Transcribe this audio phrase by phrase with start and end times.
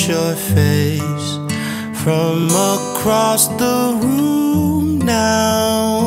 [0.00, 1.38] your face
[2.02, 6.01] from across the room now.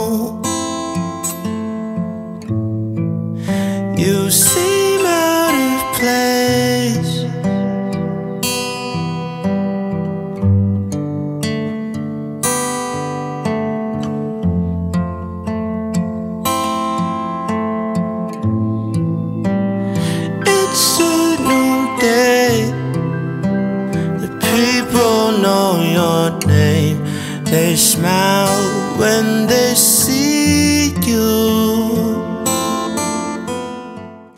[26.56, 27.04] Name.
[27.44, 28.56] They smile
[28.98, 32.16] when they see you.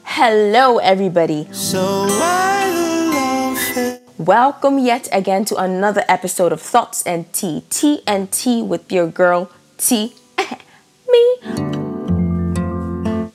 [0.04, 1.48] Hello, everybody.
[1.54, 4.26] So why the long?
[4.26, 7.64] Welcome yet again to another episode of Thoughts and Tea.
[7.70, 10.16] Tea and Tea with your girl T.
[11.12, 11.24] Me.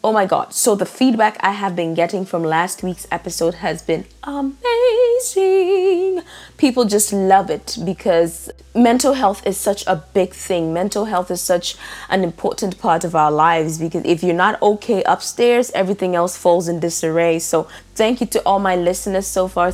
[0.04, 0.52] Oh my god.
[0.52, 6.22] So, the feedback I have been getting from last week's episode has been amazing.
[6.62, 10.72] People just love it because mental health is such a big thing.
[10.72, 11.74] Mental health is such
[12.08, 16.68] an important part of our lives because if you're not okay upstairs, everything else falls
[16.68, 17.40] in disarray.
[17.40, 19.72] So, thank you to all my listeners so far.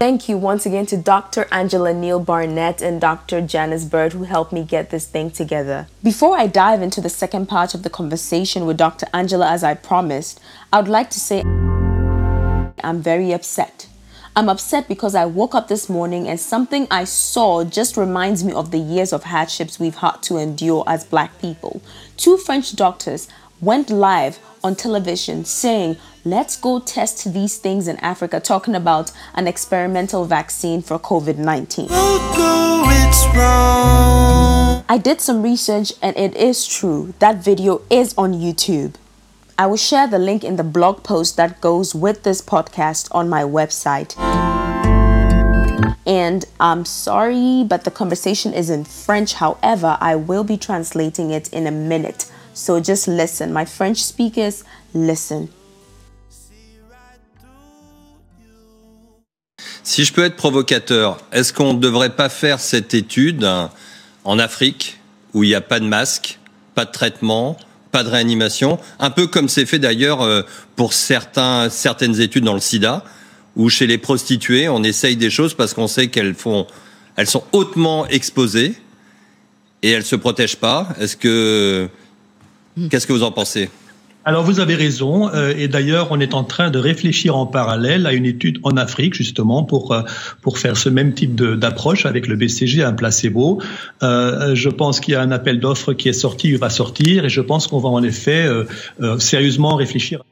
[0.00, 1.46] Thank you once again to Dr.
[1.52, 3.40] Angela Neal Barnett and Dr.
[3.40, 5.86] Janice Bird who helped me get this thing together.
[6.02, 9.06] Before I dive into the second part of the conversation with Dr.
[9.14, 10.40] Angela, as I promised,
[10.72, 11.42] I would like to say
[12.82, 13.86] I'm very upset.
[14.36, 18.52] I'm upset because I woke up this morning and something I saw just reminds me
[18.52, 21.82] of the years of hardships we've had to endure as black people.
[22.16, 23.26] Two French doctors
[23.60, 29.48] went live on television saying, Let's go test these things in Africa, talking about an
[29.48, 31.88] experimental vaccine for COVID 19.
[31.88, 34.84] Logo, it's wrong.
[34.88, 37.14] I did some research and it is true.
[37.18, 38.94] That video is on YouTube.
[39.60, 43.28] I will share the link in the blog post that goes with this podcast on
[43.28, 44.16] my website.
[46.06, 49.34] And I'm sorry, but the conversation is in French.
[49.34, 52.24] However, I will be translating it in a minute.
[52.54, 53.52] So just listen.
[53.52, 55.50] My French speakers, listen.
[59.82, 63.46] Si je peux être provocateur, est-ce qu'on ne devrait pas faire cette étude
[64.24, 64.98] en Afrique
[65.34, 66.38] où il n'y a pas de masque,
[66.74, 67.58] pas de traitement,
[67.90, 70.42] pas de réanimation, un peu comme c'est fait d'ailleurs euh,
[70.76, 73.04] pour certains, certaines études dans le sida,
[73.56, 76.66] où chez les prostituées, on essaye des choses parce qu'on sait qu'elles font,
[77.16, 78.74] elles sont hautement exposées
[79.82, 80.88] et elles se protègent pas.
[81.00, 81.88] Est-ce que,
[82.90, 83.70] qu'est-ce que vous en pensez?
[84.22, 88.06] Alors vous avez raison, euh, et d'ailleurs on est en train de réfléchir en parallèle
[88.06, 90.02] à une étude en Afrique justement pour euh,
[90.42, 93.62] pour faire ce même type d'approche avec le BCG, un placebo.
[94.02, 97.24] Euh, je pense qu'il y a un appel d'offres qui est sorti, il va sortir,
[97.24, 98.64] et je pense qu'on va en effet euh,
[99.00, 100.22] euh, sérieusement réfléchir.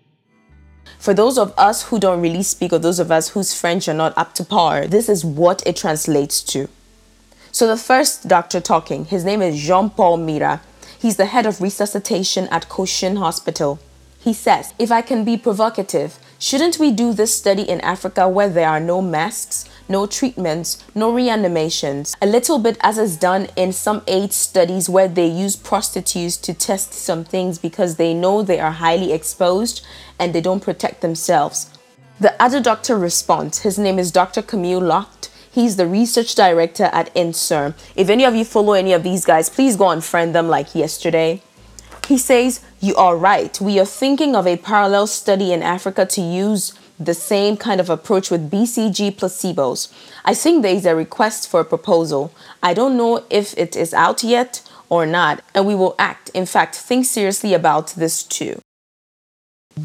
[1.00, 3.97] For those of us who don't really speak, or those of us whose French are
[3.97, 6.69] not up to par, this is what it translates to.
[7.53, 10.60] So, the first doctor talking, his name is Jean Paul Mira.
[10.98, 13.78] He's the head of resuscitation at Cochin Hospital.
[14.19, 18.48] He says, If I can be provocative, shouldn't we do this study in Africa where
[18.48, 22.16] there are no masks, no treatments, no reanimations?
[22.20, 26.53] A little bit as is done in some AIDS studies where they use prostitutes to
[26.53, 29.87] test some things because they know they are highly exposed
[30.19, 31.70] and they don't protect themselves.
[32.19, 33.60] The other doctor responds.
[33.60, 34.42] His name is Dr.
[34.42, 35.28] Camille Locht.
[35.50, 37.75] He's the research director at INSERM.
[37.97, 40.75] If any of you follow any of these guys, please go and friend them like
[40.75, 41.42] yesterday.
[42.06, 43.60] He says, You are right.
[43.60, 47.91] We are thinking of a parallel study in Africa to use the same kind of
[47.91, 49.92] approach with BCG placebos.
[50.25, 52.32] I think there is a request for a proposal.
[52.62, 56.31] I don't know if it is out yet or not, and we will act.
[56.31, 58.60] In fact, think seriously about this too.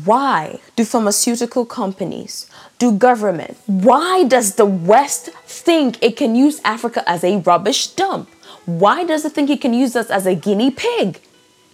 [0.05, 2.49] Why do pharmaceutical companies,
[2.79, 8.27] do government, why does the West think it can use Africa as a rubbish dump?
[8.65, 11.21] Why does it think it can use us as a guinea pig?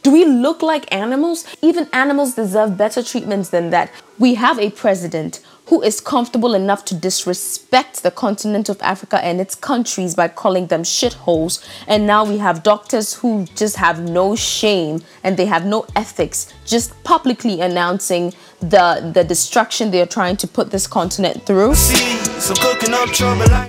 [0.03, 1.45] Do we look like animals?
[1.61, 3.89] Even animals deserve better treatments than that.
[4.17, 9.39] We have a president who is comfortable enough to disrespect the continent of Africa and
[9.39, 11.63] its countries by calling them shitholes.
[11.87, 16.51] And now we have doctors who just have no shame and they have no ethics,
[16.65, 21.75] just publicly announcing the, the destruction they are trying to put this continent through.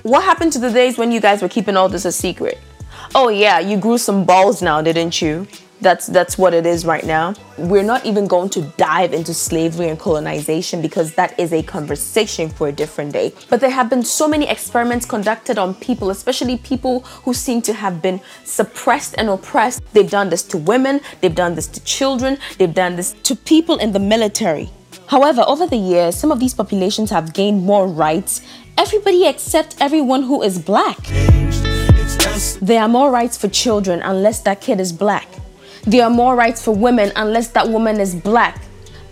[0.03, 2.59] What happened to the days when you guys were keeping all this a secret?
[3.15, 5.47] Oh yeah, you grew some balls now, didn't you?
[5.81, 7.35] That's that's what it is right now.
[7.57, 12.49] We're not even going to dive into slavery and colonization because that is a conversation
[12.49, 13.33] for a different day.
[13.49, 17.73] But there have been so many experiments conducted on people, especially people who seem to
[17.73, 19.83] have been suppressed and oppressed.
[19.93, 23.77] They've done this to women, they've done this to children, they've done this to people
[23.77, 24.71] in the military.
[25.07, 28.43] However, over the years, some of these populations have gained more rights
[28.81, 30.97] Everybody except everyone who is black.
[32.63, 35.29] There are more rights for children unless that kid is black.
[35.85, 38.63] There are more rights for women unless that woman is black.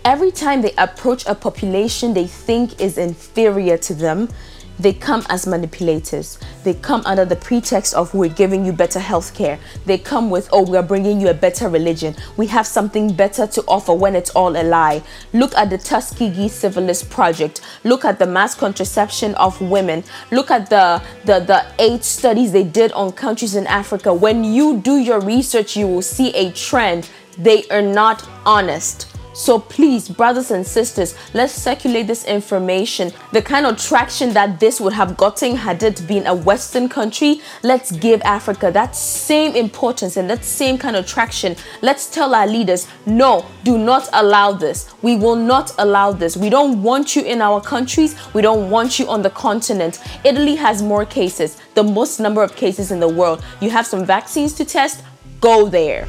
[0.05, 4.29] Every time they approach a population they think is inferior to them,
[4.77, 6.37] they come as manipulators.
[6.63, 9.59] They come under the pretext of we're giving you better health care.
[9.85, 12.15] They come with, oh, we're bringing you a better religion.
[12.37, 15.03] We have something better to offer when it's all a lie.
[15.33, 17.61] Look at the Tuskegee Syphilis Project.
[17.83, 20.03] Look at the mass contraception of women.
[20.31, 24.13] Look at the, the, the AIDS studies they did on countries in Africa.
[24.13, 27.09] When you do your research, you will see a trend.
[27.37, 29.07] They are not honest.
[29.39, 33.13] So please, brothers and sisters, let's circulate this information.
[33.31, 37.39] The kind of traction that this would have gotten had it been a Western country,
[37.63, 41.55] let's give Africa that same importance and that same kind of traction.
[41.81, 44.93] Let's tell our leaders, no, do not allow this.
[45.01, 46.35] We will not allow this.
[46.35, 48.17] We don't want you in our countries.
[48.33, 49.99] We don't want you on the continent.
[50.25, 53.41] Italy has more cases, the most number of cases in the world.
[53.61, 55.01] You have some vaccines to test,
[55.39, 56.05] go there.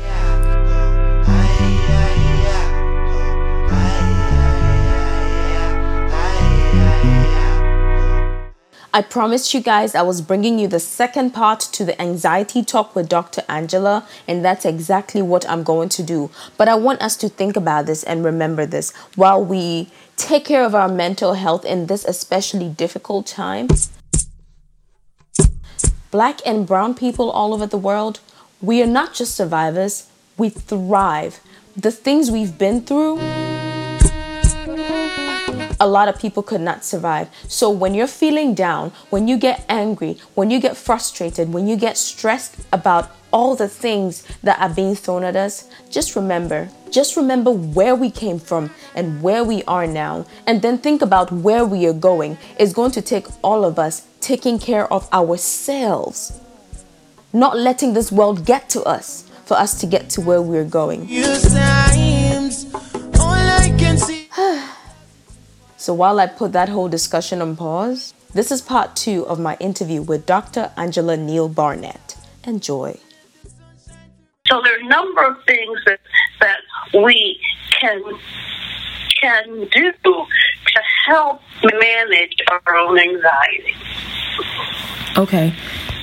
[8.93, 12.97] I promised you guys I was bringing you the second part to the anxiety talk
[12.97, 13.43] with Dr.
[13.49, 16.29] Angela, and that's exactly what I'm going to do.
[16.57, 20.65] But I want us to think about this and remember this while we take care
[20.65, 23.69] of our mental health in this especially difficult time.
[26.11, 28.19] Black and brown people all over the world,
[28.61, 31.39] we are not just survivors, we thrive.
[31.77, 33.21] The things we've been through
[35.81, 37.29] a lot of people could not survive.
[37.49, 41.77] So when you're feeling down, when you get angry, when you get frustrated, when you
[41.77, 47.17] get stressed about all the things that are being thrown at us, just remember, just
[47.17, 50.27] remember where we came from and where we are now.
[50.47, 52.37] And then think about where we are going.
[52.59, 56.39] It's going to take all of us taking care of ourselves,
[57.33, 61.09] not letting this world get to us for us to get to where we're going.
[65.81, 69.57] So while I put that whole discussion on pause, this is part two of my
[69.61, 70.71] interview with Dr.
[70.77, 72.19] Angela Neal Barnett.
[72.45, 72.99] Enjoy.
[74.47, 76.01] So there are a number of things that
[76.41, 76.61] that
[76.93, 77.41] we
[77.81, 78.03] can
[79.23, 83.75] can do to help manage our own anxiety.
[85.17, 85.55] Okay.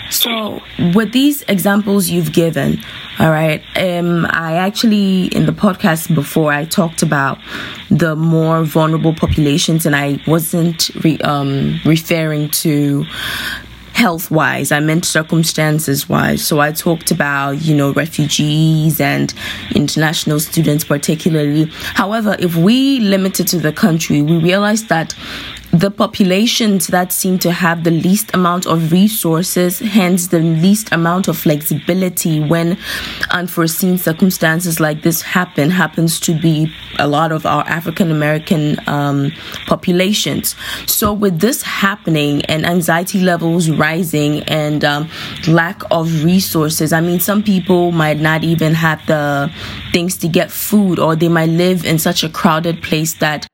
[0.10, 0.60] So,
[0.96, 2.82] with these examples you've given,
[3.20, 7.40] all right, um, I actually, in the podcast before, I talked about
[7.90, 13.06] the more vulnerable populations, and I wasn't re- um, referring to
[13.94, 19.34] health wise i meant circumstances wise so i talked about you know refugees and
[19.74, 21.66] international students particularly.
[21.96, 25.16] However if we limit it to the country we realize that
[25.80, 31.28] the populations that seem to have the least amount of resources, hence the least amount
[31.28, 32.80] of flexibility when
[33.30, 39.32] unforeseen circumstances like this happen, happens to be a lot of our African American um,
[39.68, 40.56] populations.
[40.88, 45.08] So, with this happening and anxiety levels rising and um,
[45.48, 49.52] lack of resources, I mean, some people might not even have the
[49.94, 53.48] things to get food, or they might live in such a crowded place that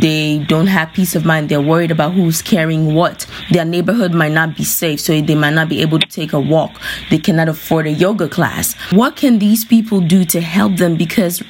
[0.00, 1.48] they don't have peace of mind.
[1.48, 3.26] They're worried about who's carrying what.
[3.50, 6.40] Their neighborhood might not be safe so they might not be able to take a
[6.40, 6.80] walk.
[7.10, 8.74] They cannot afford a yoga class.
[8.92, 10.96] What can these people do to help them?
[10.96, 11.42] Because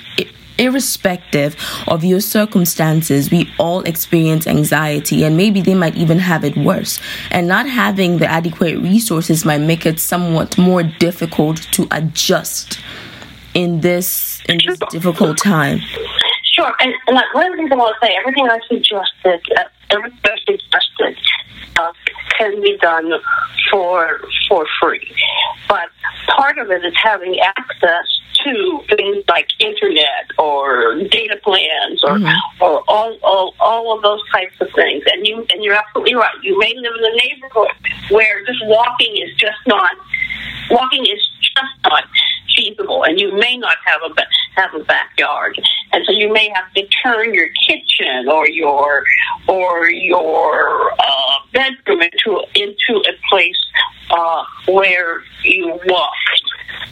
[0.56, 1.54] irrespective
[1.86, 7.00] of your circumstances we all experience anxiety and maybe they might even have it worse.
[7.30, 12.80] And not having the adequate resources might make it somewhat more difficult to adjust
[13.54, 15.80] in this in this difficult time
[16.58, 19.40] Sure, and, and like, one of the things I want to say, everything I suggested,
[19.56, 21.16] uh, everything I suggested
[21.78, 21.92] uh,
[22.36, 23.12] can be done
[23.70, 25.14] for for free.
[25.68, 25.88] But
[26.36, 28.06] part of it is having access
[28.44, 32.62] to things like internet or data plans or Mm-hmm.
[32.64, 35.04] or all, all all of those types of things.
[35.12, 36.34] And you and you're absolutely right.
[36.42, 37.68] You may live in a neighborhood
[38.10, 39.92] where just walking is just not
[40.70, 42.04] walking is just not
[42.88, 45.58] feasible, and you may not have a have a backyard,
[45.92, 49.04] and so you may have to turn your kitchen or your
[49.48, 53.56] or your uh, bedroom into into a place
[54.10, 56.12] uh, where you walk.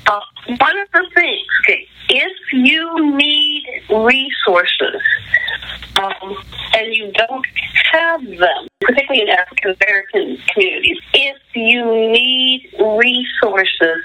[0.07, 0.21] Uh,
[0.59, 5.03] one of the things, okay, if you need resources
[5.97, 6.37] um,
[6.75, 7.47] and you don't
[7.93, 14.05] have them, particularly in African American communities, if you need resources,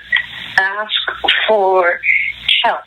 [0.58, 0.92] ask
[1.48, 2.00] for
[2.64, 2.82] help.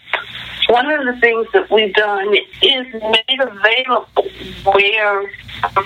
[0.68, 4.25] One of the things that we've done is made available
[4.73, 5.30] where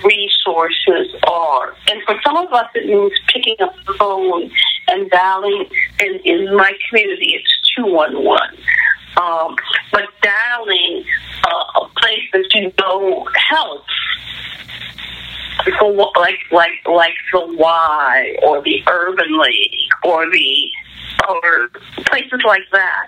[0.04, 1.75] resources are.
[1.90, 4.50] And for some of us, it means picking up the phone
[4.88, 5.66] and dialing.
[6.00, 8.58] And in my community, it's 211.
[9.16, 9.56] Um,
[9.92, 11.04] but dialing
[11.44, 13.92] uh, a place that you know helps.
[16.16, 20.73] Like like like the Y or the Urban League or the
[21.28, 21.68] or
[22.06, 23.06] places like that,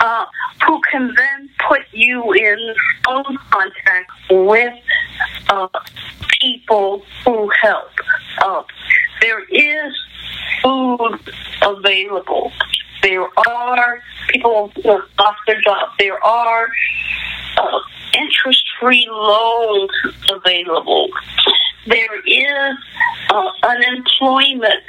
[0.00, 0.26] uh,
[0.66, 4.74] who can then put you in phone contact with
[5.48, 5.68] uh,
[6.40, 7.90] people who help.
[8.38, 8.62] Uh,
[9.20, 9.94] there is
[10.62, 11.18] food
[11.62, 12.52] available.
[13.02, 15.92] There are people who have lost their jobs.
[15.98, 16.68] There are
[17.56, 17.80] uh,
[18.18, 19.90] interest-free loans
[20.30, 21.08] available.
[21.86, 22.76] There is
[23.30, 24.82] uh, unemployment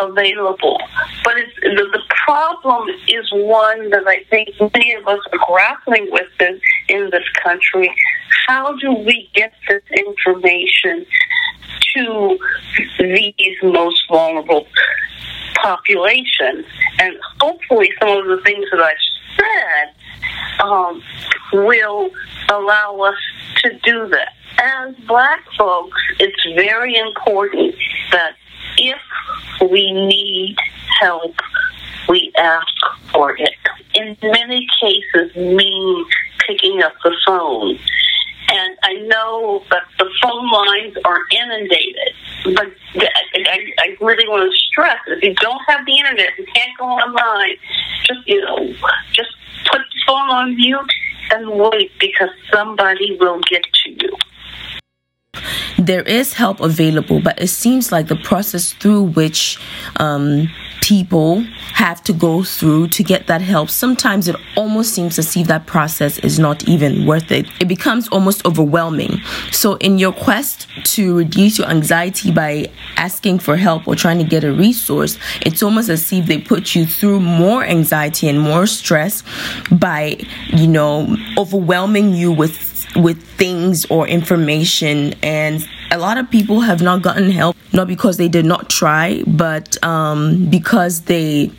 [0.00, 0.80] available.
[1.24, 6.28] But the, the problem is one that I think many of us are grappling with
[6.40, 7.94] in, in this country.
[8.46, 11.06] How do we get this information
[11.94, 12.38] to
[12.98, 14.66] these most vulnerable
[15.56, 16.66] populations?
[16.98, 18.96] And hopefully, some of the things that I've
[19.36, 21.02] said um,
[21.52, 22.10] will
[22.48, 23.18] allow us
[23.62, 24.34] to do that.
[24.58, 27.74] As black folks, it's very important
[28.12, 28.36] that
[28.78, 28.98] if
[29.70, 30.56] we need
[31.00, 31.34] help,
[32.08, 32.66] we ask
[33.12, 33.54] for it.
[33.94, 36.06] In many cases, means
[36.46, 37.78] picking up the phone.
[38.48, 42.14] And I know that the phone lines are inundated,
[42.54, 46.76] but I, I really want to stress if you don't have the internet, you can't
[46.78, 47.56] go online,
[48.04, 48.74] just, you know,
[49.12, 49.30] just
[49.70, 50.92] put the phone on mute
[51.30, 53.64] and wait because somebody will get
[55.86, 59.58] there is help available, but it seems like the process through which
[59.96, 60.48] um,
[60.82, 61.40] people
[61.74, 65.66] have to go through to get that help, sometimes it almost seems as if that
[65.66, 67.46] process is not even worth it.
[67.60, 69.20] It becomes almost overwhelming.
[69.52, 74.24] So, in your quest to reduce your anxiety by asking for help or trying to
[74.24, 78.66] get a resource, it's almost as if they put you through more anxiety and more
[78.66, 79.22] stress
[79.70, 86.60] by, you know, overwhelming you with with things or information and a lot of people
[86.60, 91.50] have not gotten help not because they did not try but um, because they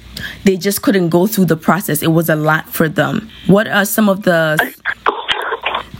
[0.44, 2.02] they just couldn't go through the process.
[2.04, 3.30] It was a lot for them.
[3.48, 4.58] What are some of the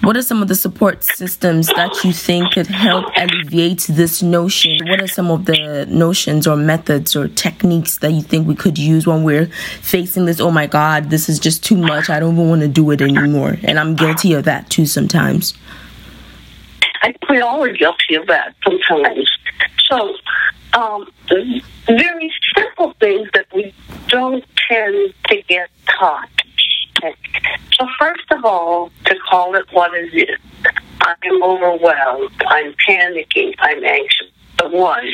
[0.04, 4.78] what are some of the support systems that you think could help alleviate this notion?
[4.90, 8.78] What are some of the notions or methods or techniques that you think we could
[8.78, 9.46] use when we're
[9.82, 10.42] facing this?
[10.42, 12.10] Oh my God, this is just too much.
[12.10, 13.58] I don't even want to do it anymore.
[13.64, 15.54] And I'm guilty of that too sometimes.
[17.02, 19.32] I think we all are guilty of that sometimes.
[19.90, 20.16] So,
[20.74, 21.10] um,
[21.88, 23.74] very simple things that we
[24.08, 26.30] don't tend to get taught
[27.72, 30.40] so first of all, to call it what it is.
[31.02, 32.32] I'm overwhelmed.
[32.48, 33.54] I'm panicking.
[33.60, 34.28] I'm anxious.
[34.58, 35.10] The one,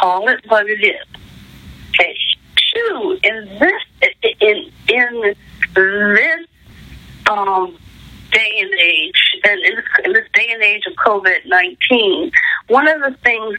[0.00, 1.06] call it what it is.
[1.90, 2.16] Okay.
[2.74, 5.34] Two, in this in in
[5.74, 6.46] this
[7.30, 7.76] um,
[8.32, 12.30] day and age, and in this, in this day and age of COVID nineteen,
[12.68, 13.58] one of the things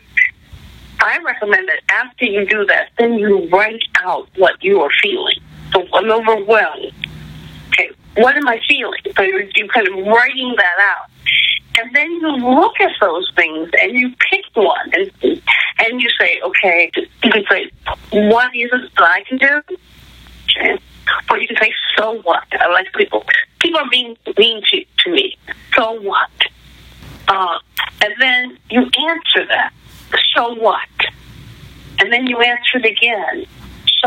[1.00, 5.40] I recommend that after you do that, then you write out what you are feeling.
[5.74, 6.94] So I'm overwhelmed
[8.18, 9.00] what am I feeling?
[9.16, 11.10] So you're, kind of writing that out.
[11.80, 15.12] And then you look at those things and you pick one and
[15.80, 17.70] and you say, okay, you can say,
[18.12, 19.78] what is it that I can do?
[21.30, 22.44] Or you can say, so what?
[22.52, 23.24] I like people.
[23.60, 25.38] People are being mean to, to me.
[25.76, 26.32] So what?
[27.28, 27.60] Uh,
[28.02, 29.72] and then you answer that.
[30.36, 30.88] So what?
[32.00, 33.46] And then you answer it again.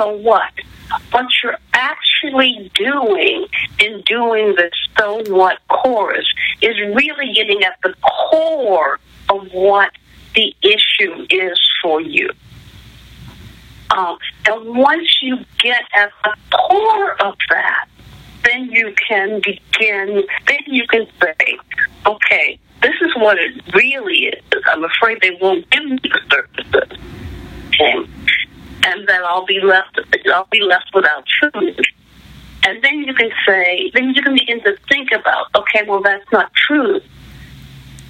[0.01, 0.51] So what?
[1.11, 3.47] what you're actually doing
[3.79, 6.27] in doing the so what chorus
[6.63, 9.91] is really getting at the core of what
[10.35, 12.31] the issue is for you.
[13.91, 14.17] Um,
[14.47, 17.87] and once you get at the core of that,
[18.45, 21.59] then you can begin, then you can say,
[22.07, 24.43] okay, this is what it really is.
[24.67, 26.99] I'm afraid they won't give me the services.
[27.75, 28.20] Okay
[28.85, 29.99] and then I'll be left
[30.33, 31.85] I'll be left without food.
[32.63, 36.31] And then you can say, then you can begin to think about, okay, well that's
[36.31, 37.01] not true.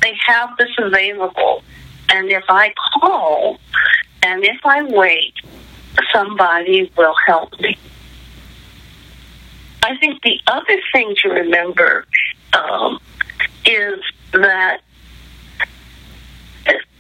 [0.03, 1.63] They have this available,
[2.09, 3.59] and if I call,
[4.23, 5.35] and if I wait,
[6.13, 7.79] somebody will help me.
[9.83, 12.07] I think the other thing to remember
[12.53, 12.99] um,
[13.65, 14.01] is
[14.33, 14.81] that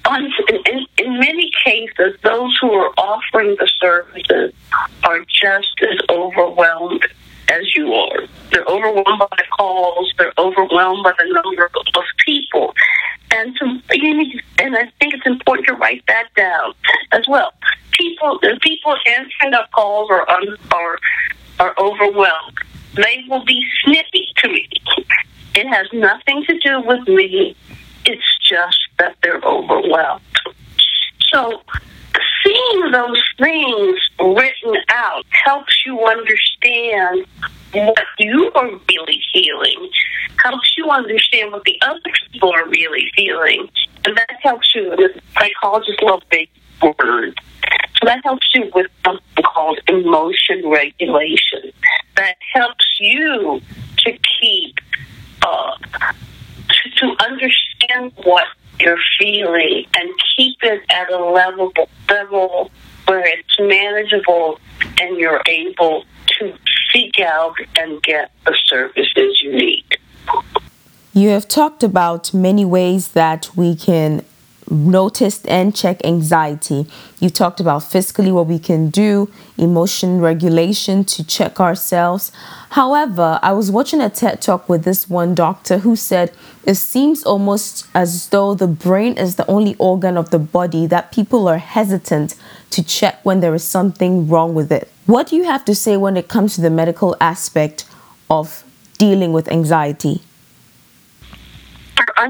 [0.04, 0.32] on,
[1.10, 4.54] in, many cases, those who are offering the services
[5.04, 7.06] are just as overwhelmed
[7.48, 8.26] as you are.
[8.50, 12.74] They're overwhelmed by the calls, they're overwhelmed by the number of people.
[13.32, 13.64] And to,
[14.58, 16.74] and I think it's important to write that down
[17.12, 17.52] as well.
[17.92, 20.98] People, people answering the calls are un, are
[21.60, 22.58] are overwhelmed.
[22.94, 24.68] They will be snippy to me.
[25.54, 27.54] It has nothing to do with me.
[28.04, 30.22] It's just that they're overwhelmed.
[31.32, 31.62] So
[32.44, 37.26] seeing those things written out helps you understand
[37.72, 39.90] what you are really feeling,
[40.42, 42.00] helps you understand what the other
[42.32, 43.68] people are really feeling,
[44.04, 44.96] and that helps you.
[45.38, 46.48] Psychologists love big
[46.82, 47.36] words.
[48.00, 51.72] So that helps you with something called emotion regulation.
[52.16, 53.60] That helps you
[53.98, 54.78] to keep,
[55.42, 58.46] uh, to, to understand what
[58.80, 61.72] you're feeling and keep it at a level
[62.08, 62.70] level
[63.06, 64.58] where it's manageable
[65.00, 66.04] and you're able
[66.38, 66.54] to
[66.92, 69.84] seek out and get the services you need.
[71.12, 74.24] You have talked about many ways that we can
[74.70, 76.86] notice and check anxiety.
[77.18, 82.32] You talked about fiscally what we can do, emotion regulation to check ourselves.
[82.70, 86.32] However, I was watching a TED talk with this one doctor who said
[86.64, 91.12] it seems almost as though the brain is the only organ of the body that
[91.12, 92.34] people are hesitant
[92.70, 94.90] to check when there is something wrong with it.
[95.06, 97.84] What do you have to say when it comes to the medical aspect
[98.28, 98.62] of
[98.98, 100.22] dealing with anxiety?
[102.16, 102.28] I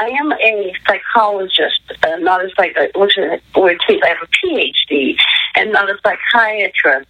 [0.00, 3.42] I am a psychologist, uh, not a psych, which means
[4.02, 5.14] I have a PhD,
[5.56, 7.06] and not a psychiatrist,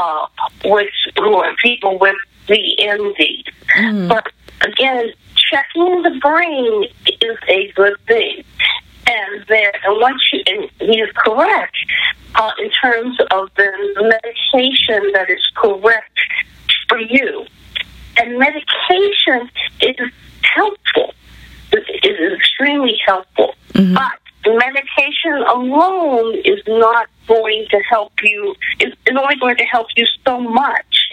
[0.00, 0.26] uh,
[0.64, 2.14] which who are people with
[2.46, 3.44] the.
[3.76, 4.08] Mm.
[4.08, 4.30] But
[4.60, 6.84] again, checking the brain
[7.20, 8.44] is a good thing.
[9.08, 11.76] And there, and once you, and he is correct
[12.36, 16.18] uh, in terms of the medication that is correct
[16.88, 17.46] for you.
[18.16, 19.96] And medication is
[20.42, 21.14] helpful
[22.10, 23.54] is extremely helpful.
[23.72, 23.94] Mm-hmm.
[23.94, 29.88] But medication alone is not going to help you, is, is only going to help
[29.96, 31.08] you so much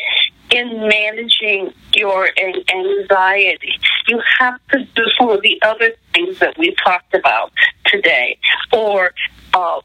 [0.52, 3.74] in managing your anxiety.
[4.08, 7.52] You have to do some of the other things that we talked about
[7.86, 8.38] today.
[8.72, 9.12] Or
[9.54, 9.82] uh,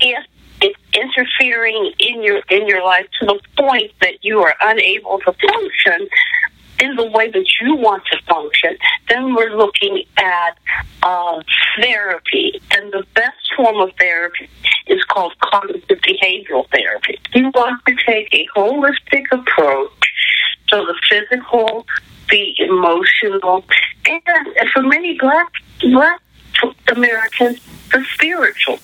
[0.00, 0.24] if
[0.60, 5.32] it's interfering in your in your life to the point that you are unable to
[5.32, 6.08] function,
[6.80, 8.76] in the way that you want to function,
[9.08, 10.58] then we're looking at
[11.02, 11.42] uh,
[11.80, 12.60] therapy.
[12.72, 14.48] And the best form of therapy
[14.86, 17.18] is called cognitive behavioral therapy.
[17.34, 19.90] You want to take a holistic approach
[20.68, 21.86] so the physical,
[22.30, 23.64] the emotional,
[24.06, 24.22] and
[24.72, 26.20] for many black black
[26.88, 27.60] Americans,
[27.92, 28.78] the spiritual.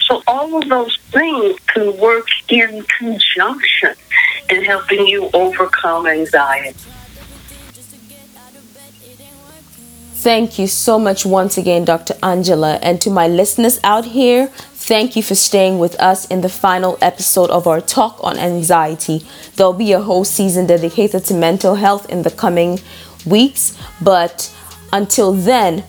[0.00, 3.94] So all of those things can work in conjunction
[4.50, 6.74] in helping you overcome anxiety.
[10.22, 12.14] Thank you so much once again, Dr.
[12.22, 12.78] Angela.
[12.80, 16.96] And to my listeners out here, thank you for staying with us in the final
[17.02, 19.26] episode of our talk on anxiety.
[19.56, 22.78] There'll be a whole season dedicated to mental health in the coming
[23.26, 23.76] weeks.
[24.00, 24.54] But
[24.92, 25.82] until then,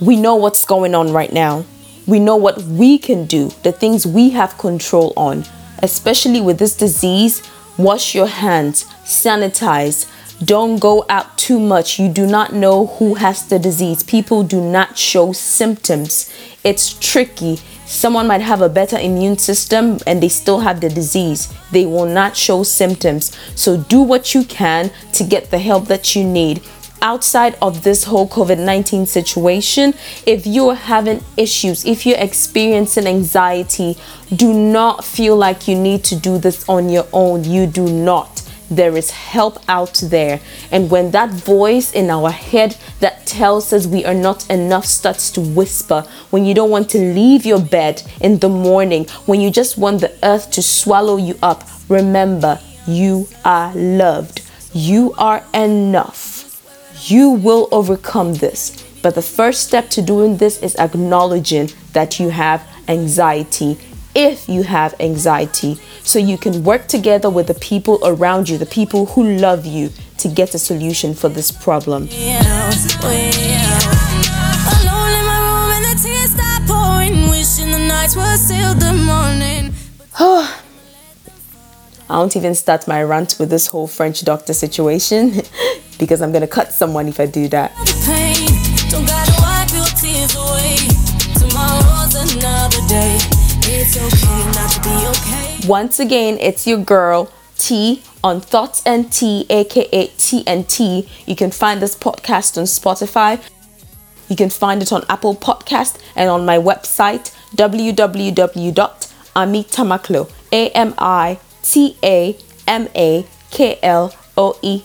[0.00, 1.66] we know what's going on right now.
[2.06, 5.44] We know what we can do, the things we have control on,
[5.82, 7.42] especially with this disease.
[7.76, 10.06] Wash your hands, sanitize
[10.44, 11.98] don't go out too much.
[11.98, 14.02] You do not know who has the disease.
[14.02, 16.32] People do not show symptoms.
[16.62, 17.58] It's tricky.
[17.86, 21.52] Someone might have a better immune system and they still have the disease.
[21.72, 23.36] They will not show symptoms.
[23.54, 26.62] So do what you can to get the help that you need
[27.02, 29.94] outside of this whole COVID 19 situation,
[30.26, 33.96] if you're having issues, if you're experiencing anxiety,
[34.34, 37.44] do not feel like you need to do this on your own.
[37.44, 38.37] You do not
[38.70, 40.40] there is help out there.
[40.70, 45.30] And when that voice in our head that tells us we are not enough starts
[45.32, 49.50] to whisper, when you don't want to leave your bed in the morning, when you
[49.50, 54.42] just want the earth to swallow you up, remember you are loved.
[54.72, 56.44] You are enough.
[57.10, 58.84] You will overcome this.
[59.02, 63.78] But the first step to doing this is acknowledging that you have anxiety
[64.18, 68.66] if you have anxiety so you can work together with the people around you, the
[68.66, 72.08] people who love you, to get a solution for this problem.
[80.18, 80.62] Oh,
[82.10, 85.42] I won't even start my rant with this whole French doctor situation
[86.00, 87.70] because I'm gonna cut someone if I do that.
[95.66, 101.08] Once again, it's your girl T on Thoughts NT, aka TNT.
[101.26, 103.40] You can find this podcast on Spotify.
[104.28, 111.32] You can find it on Apple Podcast and on my website www.amitamakloe, A-M-I-T-A-M-A-K-L-O-E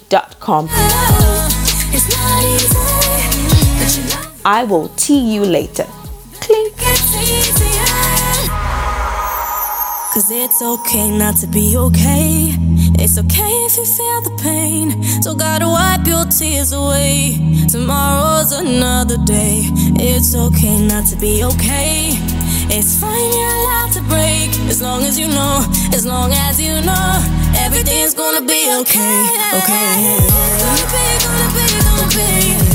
[0.10, 0.70] dot com.
[0.72, 1.48] Oh,
[1.92, 2.78] it's not easy,
[3.80, 5.88] but you know I will see you later.
[6.40, 6.74] Clink.
[10.14, 12.54] Cause it's okay not to be okay.
[13.00, 15.02] It's okay if you feel the pain.
[15.24, 17.40] So gotta wipe your tears away.
[17.68, 19.62] Tomorrow's another day.
[19.98, 22.14] It's okay not to be okay.
[22.70, 24.52] It's fine, you're allowed to break.
[24.70, 27.10] As long as you know, as long as you know,
[27.66, 29.18] everything's gonna be okay.
[29.58, 30.18] Okay.
[30.62, 32.73] Gonna be, gonna be, gonna be.